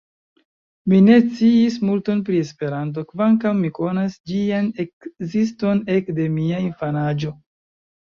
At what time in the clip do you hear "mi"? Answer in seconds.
0.91-0.99, 3.65-3.69